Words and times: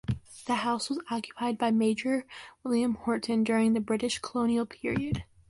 The 0.47 0.55
house 0.55 0.89
was 0.89 0.97
occupied 1.11 1.59
by 1.59 1.69
Major 1.69 2.25
William 2.63 2.95
Horton 2.95 3.43
during 3.43 3.73
the 3.73 3.79
British 3.79 4.17
colonial 4.17 4.65
period. 4.65 5.25